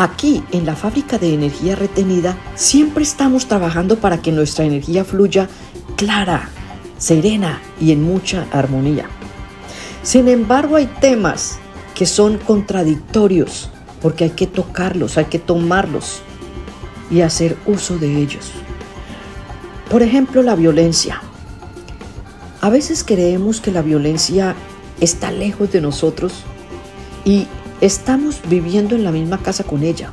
Aquí, 0.00 0.44
en 0.52 0.64
la 0.64 0.76
fábrica 0.76 1.18
de 1.18 1.34
energía 1.34 1.74
retenida, 1.74 2.38
siempre 2.54 3.02
estamos 3.02 3.46
trabajando 3.46 3.98
para 3.98 4.22
que 4.22 4.30
nuestra 4.30 4.64
energía 4.64 5.04
fluya 5.04 5.48
clara, 5.96 6.50
serena 6.98 7.60
y 7.80 7.90
en 7.90 8.04
mucha 8.04 8.46
armonía. 8.52 9.06
Sin 10.04 10.28
embargo, 10.28 10.76
hay 10.76 10.86
temas 11.00 11.58
que 11.96 12.06
son 12.06 12.38
contradictorios 12.38 13.70
porque 14.00 14.22
hay 14.22 14.30
que 14.30 14.46
tocarlos, 14.46 15.18
hay 15.18 15.24
que 15.24 15.40
tomarlos 15.40 16.20
y 17.10 17.22
hacer 17.22 17.56
uso 17.66 17.98
de 17.98 18.22
ellos. 18.22 18.52
Por 19.90 20.04
ejemplo, 20.04 20.44
la 20.44 20.54
violencia. 20.54 21.20
A 22.60 22.70
veces 22.70 23.02
creemos 23.02 23.60
que 23.60 23.72
la 23.72 23.82
violencia 23.82 24.54
está 25.00 25.32
lejos 25.32 25.72
de 25.72 25.80
nosotros 25.80 26.44
y 27.24 27.48
estamos 27.80 28.40
viviendo 28.48 28.94
en 28.94 29.04
la 29.04 29.12
misma 29.12 29.38
casa 29.38 29.64
con 29.64 29.82
ella. 29.82 30.12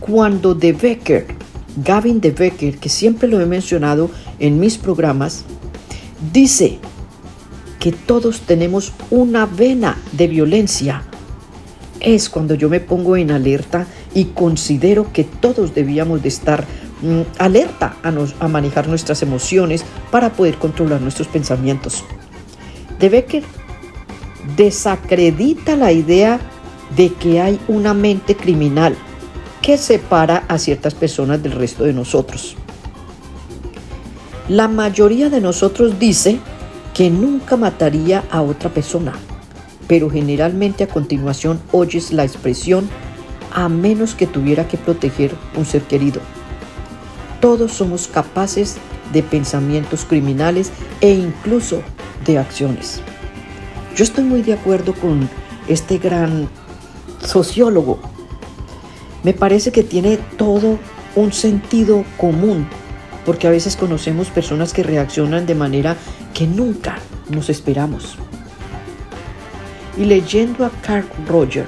Cuando 0.00 0.54
De 0.54 0.72
Becker, 0.72 1.26
Gavin 1.76 2.20
De 2.20 2.30
Becker, 2.30 2.78
que 2.78 2.88
siempre 2.88 3.28
lo 3.28 3.40
he 3.40 3.46
mencionado 3.46 4.10
en 4.38 4.58
mis 4.58 4.78
programas, 4.78 5.44
dice 6.32 6.78
que 7.78 7.92
todos 7.92 8.40
tenemos 8.40 8.92
una 9.10 9.46
vena 9.46 9.96
de 10.12 10.28
violencia, 10.28 11.02
es 12.00 12.28
cuando 12.28 12.54
yo 12.54 12.68
me 12.68 12.80
pongo 12.80 13.16
en 13.16 13.30
alerta 13.30 13.86
y 14.14 14.26
considero 14.26 15.12
que 15.12 15.24
todos 15.24 15.74
debíamos 15.74 16.22
de 16.22 16.28
estar 16.28 16.64
mm, 17.02 17.20
alerta 17.38 17.96
a, 18.02 18.48
manejar 18.48 18.88
nuestras 18.88 19.22
emociones 19.22 19.84
para 20.10 20.32
poder 20.32 20.56
controlar 20.56 21.00
nuestros 21.00 21.28
pensamientos. 21.28 22.04
De 22.98 23.08
Becker 23.08 23.44
desacredita 24.56 25.76
la 25.76 25.92
idea 25.92 26.40
de 26.96 27.12
que 27.12 27.40
hay 27.40 27.60
una 27.68 27.94
mente 27.94 28.36
criminal 28.36 28.96
que 29.62 29.76
separa 29.76 30.44
a 30.48 30.58
ciertas 30.58 30.94
personas 30.94 31.42
del 31.42 31.52
resto 31.52 31.84
de 31.84 31.92
nosotros. 31.92 32.56
La 34.48 34.66
mayoría 34.66 35.30
de 35.30 35.40
nosotros 35.40 35.98
dice 35.98 36.40
que 36.94 37.10
nunca 37.10 37.56
mataría 37.56 38.24
a 38.30 38.42
otra 38.42 38.70
persona, 38.70 39.12
pero 39.86 40.10
generalmente 40.10 40.84
a 40.84 40.88
continuación 40.88 41.60
oyes 41.72 42.12
la 42.12 42.24
expresión 42.24 42.88
a 43.52 43.68
menos 43.68 44.14
que 44.14 44.26
tuviera 44.26 44.66
que 44.66 44.76
proteger 44.76 45.34
un 45.56 45.64
ser 45.64 45.82
querido. 45.82 46.20
Todos 47.40 47.72
somos 47.72 48.08
capaces 48.08 48.76
de 49.12 49.22
pensamientos 49.22 50.04
criminales 50.04 50.70
e 51.00 51.10
incluso 51.12 51.82
de 52.26 52.38
acciones. 52.38 53.02
Yo 54.00 54.04
estoy 54.04 54.24
muy 54.24 54.40
de 54.40 54.54
acuerdo 54.54 54.94
con 54.94 55.28
este 55.68 55.98
gran 55.98 56.48
sociólogo. 57.22 57.98
Me 59.22 59.34
parece 59.34 59.72
que 59.72 59.82
tiene 59.82 60.16
todo 60.38 60.78
un 61.16 61.34
sentido 61.34 62.02
común, 62.16 62.66
porque 63.26 63.46
a 63.46 63.50
veces 63.50 63.76
conocemos 63.76 64.28
personas 64.28 64.72
que 64.72 64.82
reaccionan 64.82 65.44
de 65.44 65.54
manera 65.54 65.98
que 66.32 66.46
nunca 66.46 66.96
nos 67.28 67.50
esperamos. 67.50 68.16
Y 69.98 70.06
leyendo 70.06 70.64
a 70.64 70.70
Carl 70.80 71.04
Roger, 71.28 71.66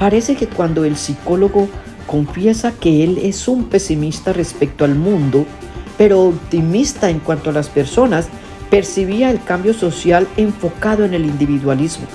parece 0.00 0.34
que 0.34 0.48
cuando 0.48 0.84
el 0.84 0.96
psicólogo 0.96 1.68
confiesa 2.08 2.72
que 2.72 3.04
él 3.04 3.18
es 3.22 3.46
un 3.46 3.66
pesimista 3.66 4.32
respecto 4.32 4.84
al 4.84 4.96
mundo, 4.96 5.46
pero 5.96 6.22
optimista 6.22 7.08
en 7.08 7.20
cuanto 7.20 7.50
a 7.50 7.52
las 7.52 7.68
personas, 7.68 8.26
percibía 8.70 9.30
el 9.30 9.42
cambio 9.42 9.74
social 9.74 10.26
enfocado 10.36 11.04
en 11.04 11.14
el 11.14 11.24
individualismo. 11.24 12.06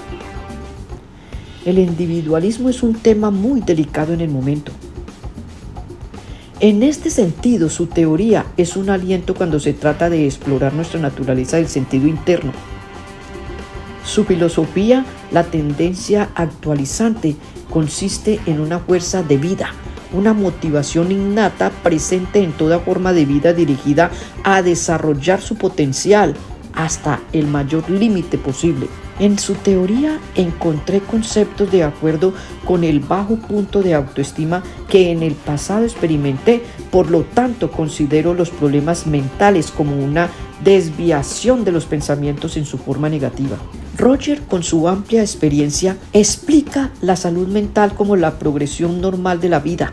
El 1.66 1.78
individualismo 1.78 2.69
es 2.69 2.84
un 2.84 2.96
tema 2.96 3.31
muy 3.31 3.62
delicado 3.62 4.13
en 4.13 4.22
el 4.22 4.29
momento. 4.29 4.72
En 6.62 6.84
este 6.84 7.09
sentido, 7.09 7.69
su 7.69 7.88
teoría 7.88 8.46
es 8.57 8.75
un 8.75 8.90
aliento 8.90 9.34
cuando 9.34 9.59
se 9.59 9.73
trata 9.73 10.09
de 10.09 10.25
explorar 10.25 10.73
nuestra 10.73 11.00
naturaleza 11.00 11.57
del 11.57 11.69
sentido 11.69 12.07
interno. 12.07 12.52
Su 14.03 14.25
filosofía, 14.25 15.06
la 15.31 15.44
tendencia 15.44 16.29
actualizante, 16.35 17.35
consiste 17.69 18.40
en 18.46 18.59
una 18.59 18.79
fuerza 18.79 19.23
de 19.23 19.38
vida, 19.38 19.69
una 20.12 20.34
motivación 20.34 21.12
innata 21.12 21.70
presente 21.70 22.44
en 22.44 22.52
toda 22.52 22.80
forma 22.80 23.14
de 23.14 23.25
vida 23.25 23.53
dirigida 23.53 24.12
a 24.44 24.62
desarrollar 24.62 25.42
su 25.42 25.56
potencial 25.56 26.36
hasta 26.74 27.20
el 27.34 27.47
mayor 27.47 27.90
límite 27.90 28.38
posible. 28.38 28.88
En 29.20 29.38
su 29.38 29.56
teoría 29.56 30.18
encontré 30.36 31.02
conceptos 31.02 31.70
de 31.72 31.84
acuerdo 31.84 32.34
con 32.64 32.86
el 32.86 33.02
bajo 33.02 33.36
punto 33.36 33.84
de 33.84 33.94
autoestima 33.94 34.64
que 34.88 35.12
en 35.12 35.24
el 35.24 35.34
pasado 35.34 35.84
experimenté, 35.84 36.64
por 36.90 37.12
lo 37.12 37.24
tanto 37.24 37.70
considero 37.70 38.34
los 38.34 38.50
problemas 38.50 39.08
mentales 39.08 39.72
como 39.72 39.97
una 39.97 40.30
desviación 40.64 41.66
de 41.66 41.74
los 41.74 41.86
pensamientos 41.86 42.56
en 42.56 42.66
su 42.66 42.78
forma 42.78 43.09
negativa. 43.09 43.58
Roger, 43.99 44.39
con 44.43 44.63
su 44.63 44.87
amplia 44.87 45.19
experiencia, 45.19 45.97
explica 46.13 46.89
la 47.01 47.17
salud 47.17 47.49
mental 47.49 47.93
como 47.95 48.15
la 48.15 48.39
progresión 48.39 49.01
normal 49.01 49.41
de 49.41 49.49
la 49.49 49.59
vida, 49.59 49.91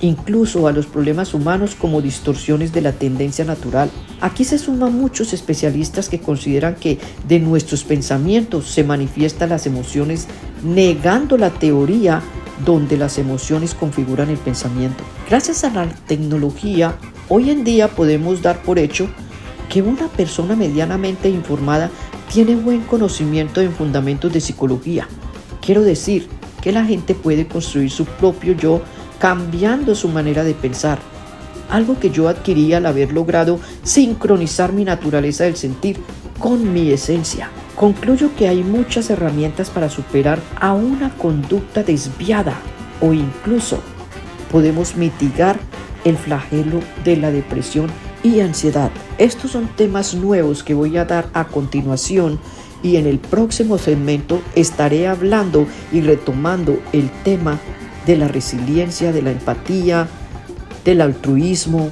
incluso 0.00 0.66
a 0.66 0.72
los 0.72 0.86
problemas 0.86 1.34
humanos 1.34 1.76
como 1.76 2.02
distorsiones 2.02 2.72
de 2.72 2.80
la 2.80 2.90
tendencia 2.90 3.44
natural. 3.44 3.92
Aquí 4.20 4.42
se 4.42 4.58
suman 4.58 4.98
muchos 4.98 5.32
especialistas 5.32 6.08
que 6.08 6.18
consideran 6.18 6.74
que 6.74 6.98
de 7.28 7.38
nuestros 7.38 7.84
pensamientos 7.84 8.68
se 8.68 8.82
manifiestan 8.82 9.50
las 9.50 9.66
emociones, 9.66 10.26
negando 10.64 11.38
la 11.38 11.50
teoría 11.50 12.22
donde 12.66 12.96
las 12.96 13.18
emociones 13.18 13.72
configuran 13.72 14.30
el 14.30 14.38
pensamiento. 14.38 15.04
Gracias 15.28 15.62
a 15.62 15.70
la 15.70 15.86
tecnología, 16.08 16.96
hoy 17.28 17.50
en 17.50 17.62
día 17.62 17.86
podemos 17.86 18.42
dar 18.42 18.60
por 18.62 18.80
hecho 18.80 19.08
que 19.68 19.82
una 19.82 20.08
persona 20.08 20.56
medianamente 20.56 21.28
informada 21.28 21.90
tiene 22.34 22.56
buen 22.56 22.80
conocimiento 22.80 23.60
en 23.60 23.72
fundamentos 23.72 24.32
de 24.32 24.40
psicología. 24.40 25.06
Quiero 25.64 25.82
decir 25.82 26.26
que 26.60 26.72
la 26.72 26.84
gente 26.84 27.14
puede 27.14 27.46
construir 27.46 27.92
su 27.92 28.06
propio 28.06 28.56
yo 28.56 28.82
cambiando 29.20 29.94
su 29.94 30.08
manera 30.08 30.42
de 30.42 30.52
pensar, 30.52 30.98
algo 31.70 31.96
que 32.00 32.10
yo 32.10 32.28
adquirí 32.28 32.74
al 32.74 32.86
haber 32.86 33.12
logrado 33.12 33.60
sincronizar 33.84 34.72
mi 34.72 34.84
naturaleza 34.84 35.44
del 35.44 35.54
sentir 35.54 36.00
con 36.40 36.72
mi 36.72 36.90
esencia. 36.90 37.50
Concluyo 37.76 38.34
que 38.36 38.48
hay 38.48 38.64
muchas 38.64 39.10
herramientas 39.10 39.70
para 39.70 39.88
superar 39.88 40.40
a 40.60 40.72
una 40.72 41.10
conducta 41.16 41.84
desviada 41.84 42.54
o 43.00 43.12
incluso 43.12 43.78
podemos 44.50 44.96
mitigar 44.96 45.56
el 46.04 46.16
flagelo 46.16 46.80
de 47.04 47.16
la 47.16 47.30
depresión 47.30 47.86
y 48.24 48.40
ansiedad. 48.40 48.90
Estos 49.18 49.52
son 49.52 49.68
temas 49.76 50.14
nuevos 50.14 50.64
que 50.64 50.74
voy 50.74 50.96
a 50.96 51.04
dar 51.04 51.28
a 51.34 51.44
continuación 51.44 52.40
y 52.82 52.96
en 52.96 53.06
el 53.06 53.18
próximo 53.18 53.78
segmento 53.78 54.42
estaré 54.56 55.06
hablando 55.06 55.66
y 55.92 56.00
retomando 56.00 56.80
el 56.92 57.10
tema 57.22 57.60
de 58.06 58.16
la 58.16 58.26
resiliencia, 58.26 59.12
de 59.12 59.22
la 59.22 59.30
empatía, 59.30 60.08
del 60.84 61.00
altruismo, 61.00 61.90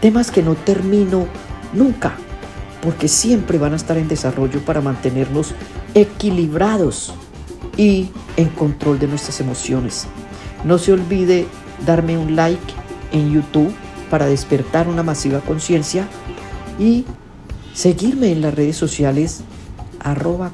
temas 0.00 0.30
que 0.30 0.42
no 0.42 0.54
termino 0.54 1.26
nunca, 1.72 2.14
porque 2.80 3.08
siempre 3.08 3.58
van 3.58 3.72
a 3.72 3.76
estar 3.76 3.98
en 3.98 4.08
desarrollo 4.08 4.64
para 4.64 4.80
mantenernos 4.80 5.52
equilibrados 5.94 7.12
y 7.76 8.10
en 8.36 8.48
control 8.50 8.98
de 8.98 9.08
nuestras 9.08 9.40
emociones. 9.40 10.06
No 10.64 10.78
se 10.78 10.92
olvide 10.92 11.46
darme 11.84 12.16
un 12.16 12.36
like 12.36 12.74
en 13.12 13.32
YouTube 13.32 13.74
para 14.10 14.26
despertar 14.26 14.88
una 14.88 15.02
masiva 15.02 15.40
conciencia 15.40 16.08
y 16.78 17.04
seguirme 17.74 18.32
en 18.32 18.40
las 18.40 18.54
redes 18.54 18.76
sociales 18.76 19.42
arroba 20.00 20.52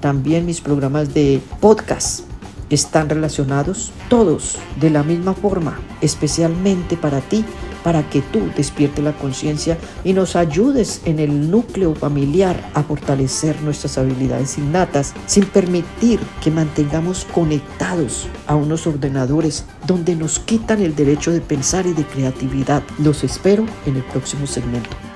También 0.00 0.46
mis 0.46 0.60
programas 0.60 1.14
de 1.14 1.40
podcast 1.60 2.24
están 2.70 3.08
relacionados 3.08 3.92
todos 4.08 4.58
de 4.80 4.90
la 4.90 5.02
misma 5.02 5.34
forma, 5.34 5.78
especialmente 6.00 6.96
para 6.96 7.20
ti, 7.20 7.44
para 7.82 8.08
que 8.08 8.22
tú 8.22 8.50
despiertes 8.56 9.04
la 9.04 9.12
conciencia 9.12 9.78
y 10.04 10.12
nos 10.12 10.36
ayudes 10.36 11.02
en 11.04 11.18
el 11.18 11.50
núcleo 11.50 11.94
familiar 11.94 12.70
a 12.74 12.82
fortalecer 12.82 13.60
nuestras 13.62 13.98
habilidades 13.98 14.58
innatas 14.58 15.14
sin 15.26 15.44
permitir 15.46 16.20
que 16.42 16.50
mantengamos 16.50 17.26
conectados 17.32 18.28
a 18.46 18.54
unos 18.54 18.86
ordenadores 18.86 19.64
donde 19.86 20.16
nos 20.16 20.38
quitan 20.38 20.80
el 20.80 20.94
derecho 20.94 21.30
de 21.30 21.40
pensar 21.40 21.86
y 21.86 21.92
de 21.92 22.04
creatividad. 22.04 22.82
Los 22.98 23.24
espero 23.24 23.66
en 23.86 23.96
el 23.96 24.02
próximo 24.04 24.46
segmento. 24.46 25.11